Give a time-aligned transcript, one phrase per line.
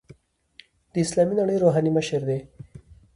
[0.93, 2.39] د اسلامي نړۍ روحاني مشر دی.